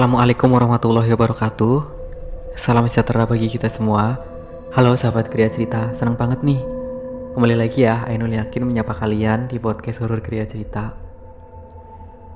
[0.00, 1.76] Assalamualaikum warahmatullahi wabarakatuh.
[2.56, 4.16] Salam sejahtera bagi kita semua.
[4.72, 6.56] Halo sahabat Kriya Cerita, senang banget nih.
[7.36, 10.96] Kembali lagi ya, Ainul Yakin menyapa kalian di podcast Horor Kriya Cerita.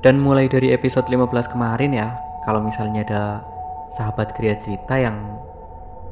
[0.05, 2.13] Dan mulai dari episode 15 kemarin ya
[2.45, 3.23] Kalau misalnya ada
[3.97, 5.17] sahabat Kriya Cerita yang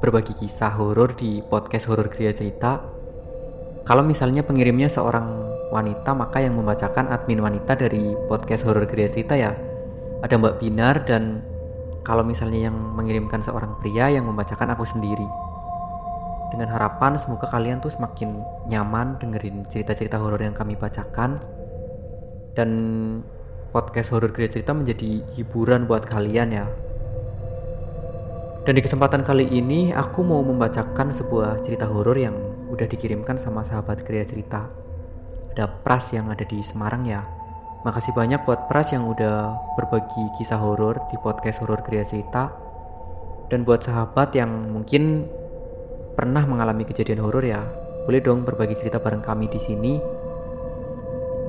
[0.00, 2.80] berbagi kisah horor di podcast Horor Kriya Cerita
[3.84, 5.28] Kalau misalnya pengirimnya seorang
[5.68, 9.52] wanita maka yang membacakan admin wanita dari podcast Horor Kriya Cerita ya
[10.22, 11.42] ada Mbak Binar dan
[12.06, 15.26] kalau misalnya yang mengirimkan seorang pria yang membacakan aku sendiri.
[16.54, 21.40] Dengan harapan semoga kalian tuh semakin nyaman dengerin cerita-cerita horor yang kami bacakan
[22.52, 22.70] dan
[23.72, 26.66] podcast horor Gria Cerita menjadi hiburan buat kalian ya.
[28.62, 32.36] Dan di kesempatan kali ini aku mau membacakan sebuah cerita horor yang
[32.70, 34.68] udah dikirimkan sama sahabat Gria Cerita.
[35.56, 37.41] Ada Pras yang ada di Semarang ya.
[37.82, 42.46] Makasih banyak buat Pras yang udah berbagi kisah horor di podcast Horor Kriya Cerita.
[43.50, 45.26] Dan buat sahabat yang mungkin
[46.14, 47.58] pernah mengalami kejadian horor ya,
[48.06, 49.98] boleh dong berbagi cerita bareng kami di sini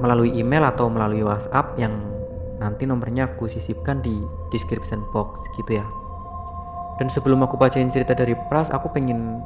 [0.01, 2.01] melalui email atau melalui WhatsApp yang
[2.57, 4.17] nanti nomornya aku sisipkan di
[4.49, 5.85] description box gitu ya.
[6.97, 9.37] Dan sebelum aku bacain cerita dari Pras, aku pengen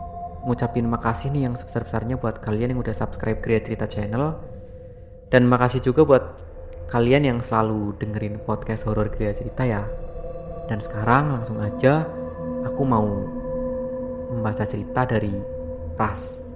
[0.47, 4.39] ngucapin makasih nih yang sebesar-besarnya buat kalian yang udah subscribe Kriya Cerita channel.
[5.27, 6.46] Dan makasih juga buat
[6.87, 9.83] kalian yang selalu dengerin podcast horor Gria Cerita ya.
[10.71, 12.07] Dan sekarang langsung aja
[12.63, 13.07] aku mau
[14.31, 15.35] membaca cerita dari
[15.99, 16.47] Pras.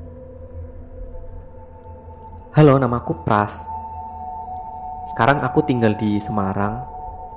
[2.55, 3.59] Halo, namaku Pras.
[5.11, 6.79] Sekarang aku tinggal di Semarang.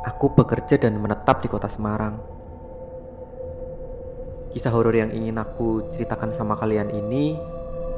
[0.07, 2.23] Aku bekerja dan menetap di kota Semarang.
[4.55, 7.35] Kisah horor yang ingin aku ceritakan sama kalian ini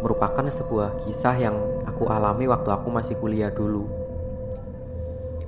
[0.01, 4.06] merupakan sebuah kisah yang aku alami waktu aku masih kuliah dulu.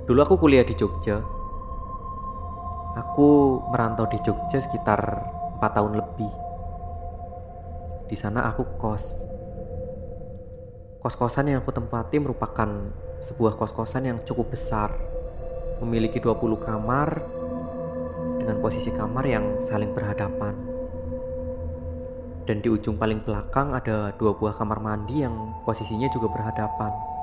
[0.09, 1.21] Dulu aku kuliah di Jogja.
[2.97, 4.97] Aku merantau di Jogja sekitar
[5.61, 6.33] 4 tahun lebih.
[8.09, 9.05] Di sana aku kos.
[11.05, 12.89] Kos-kosan yang aku tempati merupakan
[13.21, 14.89] sebuah kos-kosan yang cukup besar.
[15.85, 17.21] Memiliki 20 kamar
[18.41, 20.57] dengan posisi kamar yang saling berhadapan.
[22.49, 27.18] Dan di ujung paling belakang ada dua buah kamar mandi yang posisinya juga berhadapan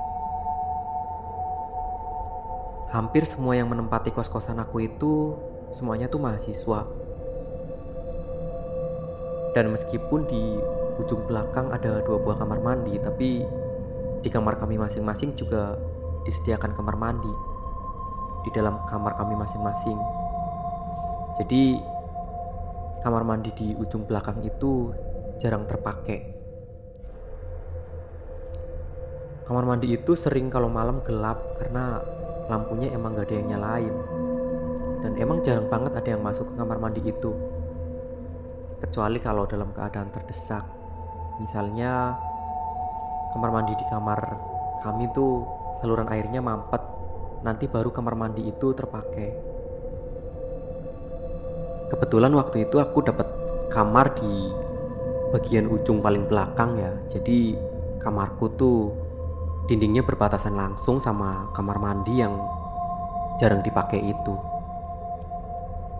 [2.87, 5.35] hampir semua yang menempati kos-kosan aku itu
[5.75, 6.87] semuanya tuh mahasiswa.
[9.51, 10.43] Dan meskipun di
[11.01, 13.43] ujung belakang ada dua buah kamar mandi, tapi
[14.21, 15.75] di kamar kami masing-masing juga
[16.23, 17.33] disediakan kamar mandi
[18.47, 19.97] di dalam kamar kami masing-masing.
[21.37, 21.79] Jadi
[23.03, 24.95] kamar mandi di ujung belakang itu
[25.37, 26.33] jarang terpakai.
[29.47, 32.03] Kamar mandi itu sering kalau malam gelap karena
[32.47, 33.95] lampunya emang gak ada yang nyalain.
[35.03, 37.31] Dan emang jarang banget ada yang masuk ke kamar mandi itu.
[38.81, 40.65] Kecuali kalau dalam keadaan terdesak.
[41.37, 42.17] Misalnya
[43.35, 44.19] kamar mandi di kamar
[44.81, 45.45] kami tuh
[45.79, 46.81] saluran airnya mampet.
[47.45, 49.29] Nanti baru kamar mandi itu terpakai.
[51.87, 53.27] Kebetulan waktu itu aku dapat
[53.71, 54.51] kamar di
[55.31, 56.91] bagian ujung paling belakang ya.
[57.11, 57.55] Jadi
[58.01, 59.06] kamarku tuh
[59.67, 62.39] dindingnya berbatasan langsung sama kamar mandi yang
[63.35, 64.33] jarang dipakai itu.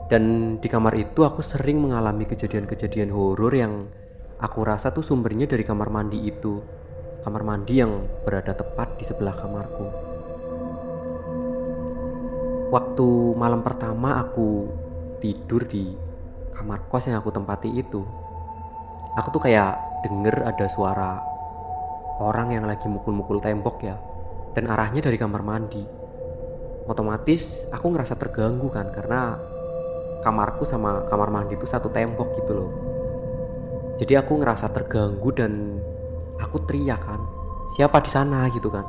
[0.08, 3.92] Dan di kamar itu aku sering mengalami kejadian-kejadian horor yang
[4.40, 6.64] aku rasa tuh sumbernya dari kamar mandi itu.
[7.28, 9.88] Kamar mandi yang berada tepat di sebelah kamarku.
[12.72, 14.72] Waktu malam pertama aku
[15.20, 15.92] tidur di
[16.56, 18.00] kamar kos yang aku tempati itu,
[19.20, 19.76] aku tuh kayak
[20.08, 21.20] denger ada suara
[22.18, 23.96] orang yang lagi mukul-mukul tembok ya
[24.58, 25.86] dan arahnya dari kamar mandi.
[26.88, 29.38] Otomatis aku ngerasa terganggu kan karena
[30.26, 32.72] kamarku sama kamar mandi itu satu tembok gitu loh.
[34.02, 35.78] Jadi aku ngerasa terganggu dan
[36.42, 37.22] aku teriak kan
[37.78, 38.50] siapa di sana?
[38.50, 38.86] gitu kan.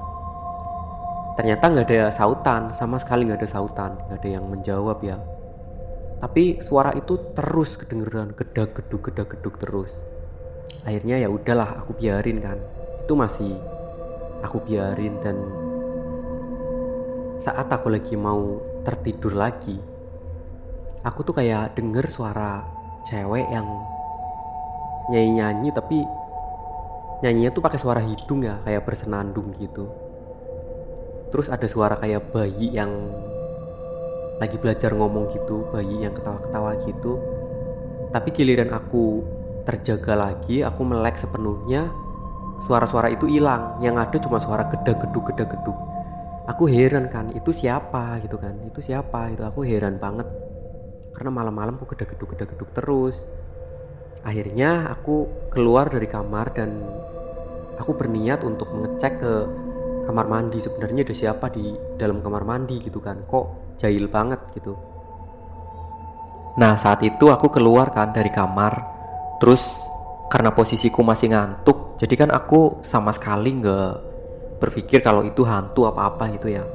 [1.37, 5.21] Ternyata nggak ada sautan sama sekali nggak ada sautan nggak ada yang menjawab ya.
[6.19, 9.91] Tapi suara itu terus kedengeran gedak geduk gedak geduk terus.
[10.83, 12.59] Akhirnya ya udahlah aku biarin kan
[13.09, 13.57] itu masih
[14.45, 15.41] aku biarin dan
[17.41, 19.81] saat aku lagi mau tertidur lagi
[21.01, 22.69] aku tuh kayak denger suara
[23.09, 23.65] cewek yang
[25.09, 26.05] nyanyi-nyanyi tapi
[27.25, 29.89] nyanyinya tuh pakai suara hidung ya kayak bersenandung gitu.
[31.33, 32.93] Terus ada suara kayak bayi yang
[34.37, 37.17] lagi belajar ngomong gitu bayi yang ketawa-ketawa gitu.
[38.13, 39.25] Tapi giliran aku
[39.65, 41.89] terjaga lagi aku melek sepenuhnya
[42.65, 43.79] suara-suara itu hilang.
[43.85, 45.79] Yang ada cuma suara geda geduk geda geduk
[46.49, 48.57] aku heran kan itu siapa gitu kan?
[48.65, 50.27] Itu siapa itu aku heran banget.
[51.13, 53.21] Karena malam-malam aku gedek-geduk gedek-geduk terus.
[54.25, 56.83] Akhirnya aku keluar dari kamar dan
[57.77, 59.33] aku berniat untuk mengecek ke
[60.09, 60.59] kamar mandi.
[60.59, 63.29] Sebenarnya ada siapa di dalam kamar mandi gitu kan?
[63.29, 64.73] Kok jahil banget gitu.
[66.59, 68.97] Nah saat itu aku keluar kan dari kamar.
[69.39, 69.63] Terus
[70.29, 74.09] karena posisiku masih ngantuk jadi kan aku sama sekali nggak
[74.63, 76.67] berpikir kalau itu hantu apa-apa gitu ya.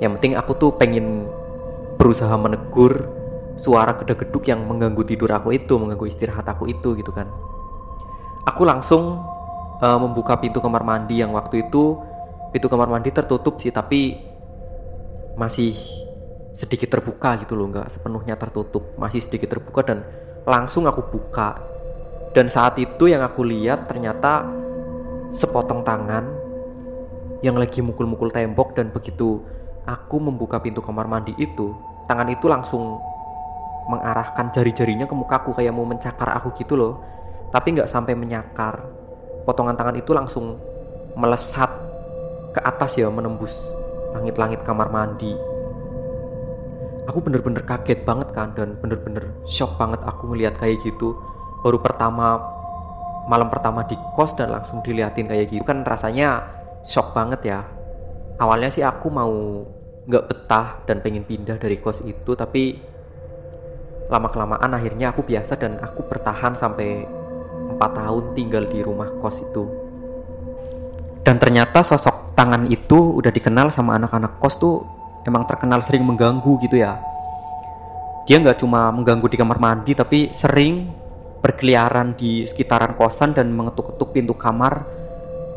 [0.00, 1.28] Yang penting aku tuh pengen
[2.00, 3.12] berusaha menegur
[3.58, 7.26] suara gedek-geduk yang mengganggu tidur aku itu mengganggu istirahat aku itu gitu kan.
[8.48, 9.20] Aku langsung
[9.82, 11.98] uh, membuka pintu kamar mandi yang waktu itu
[12.54, 14.16] pintu kamar mandi tertutup sih tapi
[15.36, 15.76] masih
[16.56, 20.02] sedikit terbuka gitu loh nggak sepenuhnya tertutup masih sedikit terbuka dan
[20.48, 21.60] langsung aku buka
[22.36, 24.44] dan saat itu yang aku lihat ternyata
[25.32, 26.24] sepotong tangan
[27.44, 29.40] yang lagi mukul-mukul tembok dan begitu
[29.86, 31.72] aku membuka pintu kamar mandi itu
[32.08, 32.98] tangan itu langsung
[33.88, 37.00] mengarahkan jari-jarinya ke mukaku kayak mau mencakar aku gitu loh.
[37.48, 38.84] Tapi nggak sampai menyakar.
[39.48, 40.60] Potongan tangan itu langsung
[41.16, 41.72] melesat
[42.52, 43.56] ke atas ya menembus
[44.12, 45.32] langit-langit kamar mandi.
[47.08, 51.16] Aku bener-bener kaget banget kan dan bener-bener shock banget aku ngeliat kayak gitu
[51.62, 52.38] baru pertama
[53.28, 56.48] malam pertama di kos dan langsung diliatin kayak gitu kan rasanya
[56.88, 57.60] shock banget ya.
[58.40, 59.30] Awalnya sih aku mau
[60.08, 62.80] nggak betah dan pengen pindah dari kos itu tapi
[64.08, 67.04] lama kelamaan akhirnya aku biasa dan aku bertahan sampai
[67.76, 69.68] 4 tahun tinggal di rumah kos itu.
[71.20, 74.80] Dan ternyata sosok tangan itu udah dikenal sama anak-anak kos tuh
[75.28, 76.96] emang terkenal sering mengganggu gitu ya.
[78.24, 80.88] Dia nggak cuma mengganggu di kamar mandi tapi sering
[81.38, 84.82] berkeliaran di sekitaran kosan dan mengetuk-ketuk pintu kamar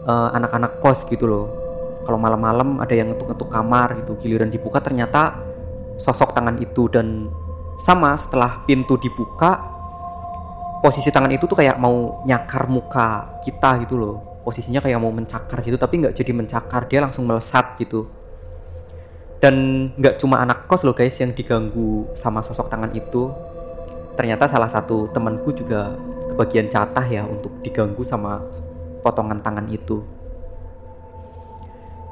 [0.05, 1.45] eh, anak-anak uh, kos gitu loh.
[2.05, 5.37] Kalau malam-malam ada yang ngetuk-ngetuk kamar gitu giliran dibuka ternyata
[6.01, 7.29] sosok tangan itu dan
[7.81, 9.61] sama setelah pintu dibuka
[10.81, 14.17] posisi tangan itu tuh kayak mau nyakar muka kita gitu loh.
[14.41, 18.09] Posisinya kayak mau mencakar gitu tapi nggak jadi mencakar dia langsung melesat gitu.
[19.37, 23.29] Dan nggak cuma anak kos loh guys yang diganggu sama sosok tangan itu
[24.15, 25.95] ternyata salah satu temanku juga
[26.33, 28.43] kebagian catah ya untuk diganggu sama
[29.03, 30.03] potongan tangan itu.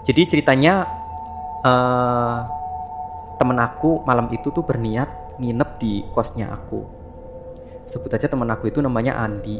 [0.03, 0.87] Jadi ceritanya
[1.63, 2.37] uh,
[3.37, 6.83] temen aku malam itu tuh berniat nginep di kosnya aku.
[7.87, 9.59] Sebut aja temen aku itu namanya Andi.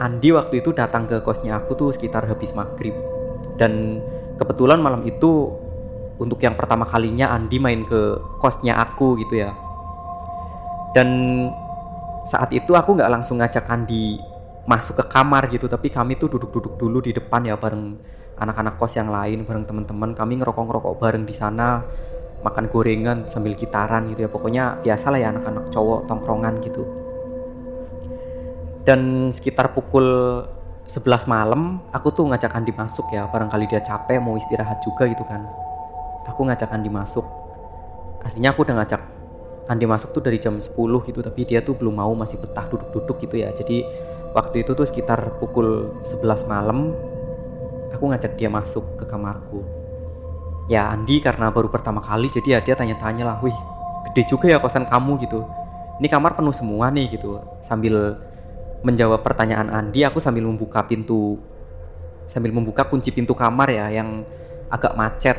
[0.00, 2.96] Andi waktu itu datang ke kosnya aku tuh sekitar habis maghrib.
[3.60, 4.00] Dan
[4.40, 5.52] kebetulan malam itu
[6.16, 9.69] untuk yang pertama kalinya Andi main ke kosnya aku gitu ya
[10.96, 11.08] dan
[12.26, 14.18] saat itu aku nggak langsung ngajak Andi
[14.68, 17.98] masuk ke kamar gitu tapi kami tuh duduk-duduk dulu di depan ya bareng
[18.40, 20.16] anak-anak kos yang lain bareng teman-teman.
[20.16, 21.84] Kami ngerokok-ngerokok bareng di sana
[22.40, 24.30] makan gorengan sambil gitaran gitu ya.
[24.32, 26.82] Pokoknya biasa lah ya anak-anak cowok tongkrongan gitu.
[28.88, 30.40] Dan sekitar pukul
[30.88, 33.28] 11 malam aku tuh ngajak Andi masuk ya.
[33.28, 35.44] Barangkali dia capek mau istirahat juga gitu kan.
[36.32, 37.28] Aku ngajak Andi masuk.
[38.24, 39.19] Aslinya aku udah ngajak
[39.70, 40.74] Andi masuk tuh dari jam 10
[41.06, 43.54] gitu tapi dia tuh belum mau masih betah duduk-duduk gitu ya.
[43.54, 43.86] Jadi
[44.34, 46.90] waktu itu tuh sekitar pukul 11 malam
[47.94, 49.62] aku ngajak dia masuk ke kamarku.
[50.66, 53.54] Ya Andi karena baru pertama kali jadi ya dia tanya-tanya lah wih
[54.10, 55.46] gede juga ya kosan kamu gitu.
[56.02, 57.38] Ini kamar penuh semua nih gitu.
[57.62, 58.18] Sambil
[58.82, 61.38] menjawab pertanyaan Andi aku sambil membuka pintu
[62.26, 64.26] sambil membuka kunci pintu kamar ya yang
[64.66, 65.38] agak macet.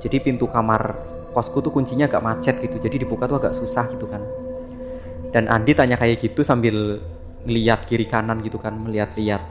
[0.00, 4.06] Jadi pintu kamar kosku tuh kuncinya agak macet gitu jadi dibuka tuh agak susah gitu
[4.06, 4.22] kan.
[5.30, 6.98] Dan Andi tanya kayak gitu sambil
[7.46, 9.42] ngeliat kiri kanan gitu kan melihat-lihat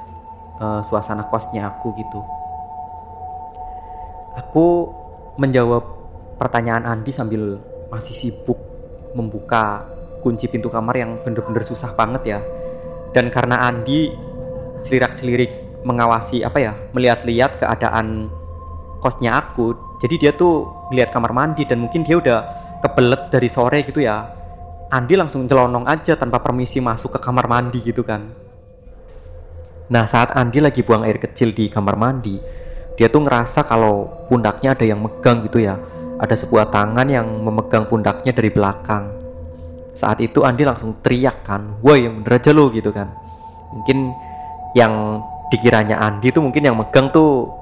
[0.60, 2.20] uh, suasana kosnya aku gitu.
[4.38, 4.92] Aku
[5.40, 5.84] menjawab
[6.36, 7.60] pertanyaan Andi sambil
[7.90, 8.60] masih sibuk
[9.16, 9.88] membuka
[10.20, 12.40] kunci pintu kamar yang bener-bener susah banget ya.
[13.16, 14.14] Dan karena Andi
[14.86, 18.28] celirak-celirik mengawasi apa ya melihat-lihat keadaan
[19.00, 22.40] kosnya aku jadi dia tuh lihat kamar mandi dan mungkin dia udah
[22.80, 24.24] kebelet dari sore gitu ya.
[24.90, 28.26] Andi langsung celonong aja tanpa permisi masuk ke kamar mandi gitu kan.
[29.92, 32.40] Nah saat Andi lagi buang air kecil di kamar mandi
[32.96, 35.76] dia tuh ngerasa kalau pundaknya ada yang megang gitu ya.
[36.20, 39.08] Ada sebuah tangan yang memegang pundaknya dari belakang.
[40.00, 43.12] Saat itu Andi langsung teriak kan wah yang bener aja lo gitu kan.
[43.76, 44.16] Mungkin
[44.80, 47.59] yang dikiranya Andi tuh mungkin yang megang tuh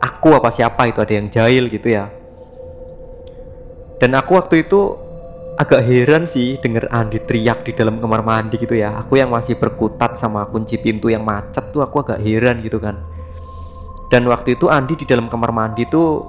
[0.00, 2.08] aku apa siapa itu ada yang jahil gitu ya.
[4.00, 4.96] Dan aku waktu itu
[5.60, 8.96] agak heran sih denger Andi teriak di dalam kamar mandi gitu ya.
[9.04, 12.96] Aku yang masih berkutat sama kunci pintu yang macet tuh aku agak heran gitu kan.
[14.08, 16.24] Dan waktu itu Andi di dalam kamar mandi tuh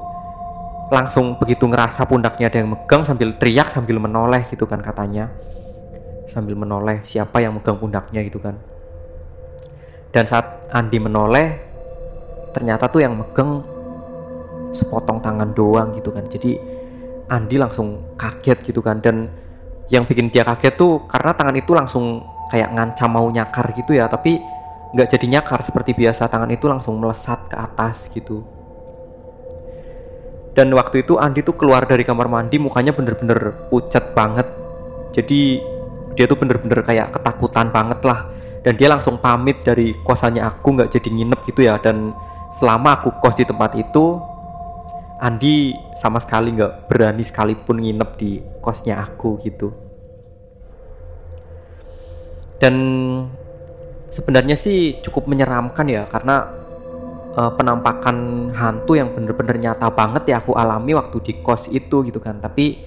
[0.91, 5.31] langsung begitu ngerasa pundaknya ada yang megang sambil teriak sambil menoleh gitu kan katanya.
[6.27, 8.59] Sambil menoleh siapa yang megang pundaknya gitu kan.
[10.11, 11.70] Dan saat Andi menoleh
[12.51, 13.63] ternyata tuh yang megang
[14.71, 16.23] sepotong tangan doang gitu kan.
[16.27, 16.55] Jadi
[17.31, 18.99] Andi langsung kaget gitu kan.
[18.99, 19.31] Dan
[19.91, 24.07] yang bikin dia kaget tuh karena tangan itu langsung kayak ngancam mau nyakar gitu ya.
[24.11, 24.39] Tapi
[24.91, 26.27] nggak jadi nyakar seperti biasa.
[26.27, 28.43] Tangan itu langsung melesat ke atas gitu.
[30.51, 34.47] Dan waktu itu Andi tuh keluar dari kamar mandi mukanya bener-bener pucat banget.
[35.15, 35.63] Jadi
[36.19, 38.27] dia tuh bener-bener kayak ketakutan banget lah.
[38.61, 41.79] Dan dia langsung pamit dari kosannya aku nggak jadi nginep gitu ya.
[41.79, 42.11] Dan
[42.51, 44.19] selama aku kos di tempat itu
[45.21, 49.69] Andi sama sekali nggak berani sekalipun nginep di kosnya aku gitu.
[52.57, 52.75] Dan
[54.09, 56.49] sebenarnya sih cukup menyeramkan ya karena
[57.37, 62.17] uh, penampakan hantu yang bener-bener nyata banget ya aku alami waktu di kos itu gitu
[62.17, 62.41] kan.
[62.41, 62.81] Tapi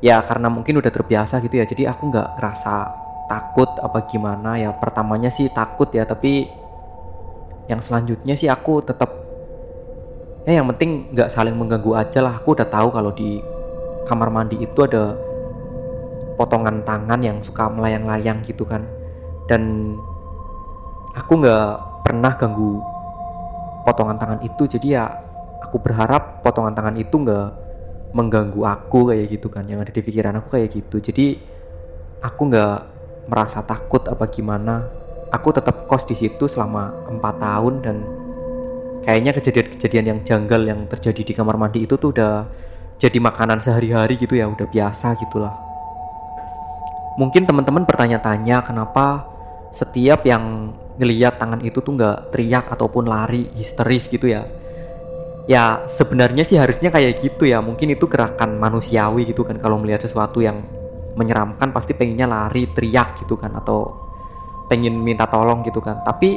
[0.00, 2.74] ya karena mungkin udah terbiasa gitu ya jadi aku nggak ngerasa
[3.28, 4.72] takut apa gimana ya.
[4.72, 6.48] Pertamanya sih takut ya tapi
[7.68, 9.12] yang selanjutnya sih aku tetap
[10.48, 12.40] ya yang penting nggak saling mengganggu aja lah.
[12.40, 13.44] Aku udah tahu kalau di
[14.08, 15.12] kamar mandi itu ada
[16.40, 18.88] potongan tangan yang suka melayang-layang gitu kan.
[19.44, 19.92] Dan
[21.12, 21.68] aku nggak
[22.08, 22.80] pernah ganggu
[23.84, 24.64] potongan tangan itu.
[24.64, 25.04] Jadi ya
[25.60, 27.48] aku berharap potongan tangan itu nggak
[28.16, 29.68] mengganggu aku kayak gitu kan.
[29.68, 31.04] Yang ada di pikiran aku kayak gitu.
[31.04, 31.36] Jadi
[32.24, 32.76] aku nggak
[33.28, 34.88] merasa takut apa gimana
[35.28, 37.96] aku tetap kos di situ selama empat tahun dan
[39.04, 42.44] kayaknya kejadian-kejadian yang janggal yang terjadi di kamar mandi itu tuh udah
[42.98, 45.54] jadi makanan sehari-hari gitu ya udah biasa gitulah.
[47.18, 49.26] Mungkin teman-teman bertanya-tanya kenapa
[49.74, 54.46] setiap yang ngeliat tangan itu tuh nggak teriak ataupun lari histeris gitu ya?
[55.48, 57.62] Ya sebenarnya sih harusnya kayak gitu ya.
[57.62, 59.58] Mungkin itu gerakan manusiawi gitu kan.
[59.58, 60.62] Kalau melihat sesuatu yang
[61.18, 64.07] menyeramkan pasti pengennya lari teriak gitu kan atau
[64.68, 66.04] pengen minta tolong gitu kan.
[66.04, 66.36] Tapi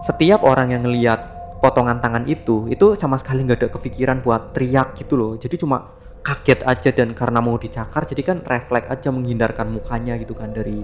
[0.00, 4.94] setiap orang yang ngeliat potongan tangan itu itu sama sekali nggak ada kepikiran buat teriak
[4.96, 5.32] gitu loh.
[5.36, 5.92] Jadi cuma
[6.24, 10.80] kaget aja dan karena mau dicakar jadi kan refleks aja menghindarkan mukanya gitu kan dari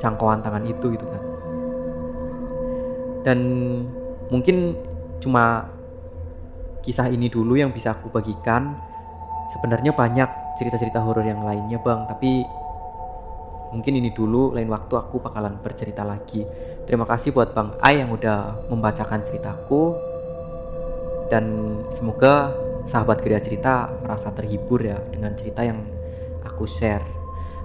[0.00, 1.22] jangkauan tangan itu gitu kan.
[3.26, 3.38] Dan
[4.30, 4.78] mungkin
[5.18, 5.66] cuma
[6.84, 8.78] kisah ini dulu yang bisa aku bagikan.
[9.50, 12.06] Sebenarnya banyak cerita-cerita horor yang lainnya bang.
[12.06, 12.46] Tapi
[13.76, 16.48] mungkin ini dulu lain waktu aku bakalan bercerita lagi.
[16.88, 19.92] Terima kasih buat bang A yang udah membacakan ceritaku.
[21.28, 21.44] Dan
[21.92, 22.54] semoga
[22.88, 25.84] sahabat kerja cerita merasa terhibur ya dengan cerita yang
[26.46, 27.04] aku share.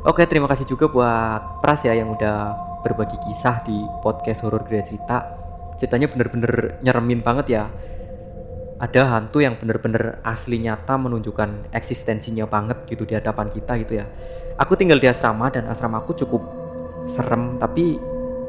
[0.03, 4.83] Oke terima kasih juga buat Pras ya yang udah berbagi kisah di podcast horor kerja
[4.83, 5.17] cerita.
[5.77, 7.63] Ceritanya bener-bener nyeremin banget ya
[8.81, 14.09] ada hantu yang bener-bener asli nyata menunjukkan eksistensinya banget gitu di hadapan kita gitu ya.
[14.57, 16.41] Aku tinggal di asrama dan asrama aku cukup
[17.05, 18.01] serem tapi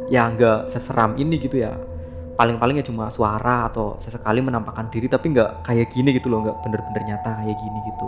[0.08, 1.76] ya nggak seseram ini gitu ya.
[2.32, 6.56] Paling-paling ya cuma suara atau sesekali menampakkan diri tapi nggak kayak gini gitu loh nggak
[6.64, 8.06] bener-bener nyata kayak gini gitu.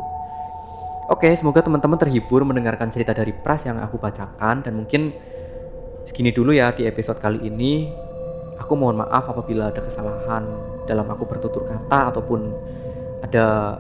[1.12, 5.12] Oke semoga teman-teman terhibur mendengarkan cerita dari Pras yang aku bacakan dan mungkin
[6.08, 7.92] segini dulu ya di episode kali ini.
[8.64, 12.40] Aku mohon maaf apabila ada kesalahan dalam aku bertutur kata ataupun
[13.24, 13.76] ada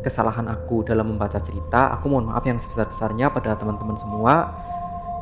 [0.00, 1.92] kesalahan aku dalam membaca cerita.
[1.98, 4.54] Aku mohon maaf yang sebesar-besarnya pada teman-teman semua.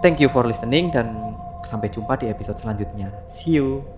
[0.04, 3.11] Thank you for listening dan sampai jumpa di episode selanjutnya.
[3.26, 3.96] See you.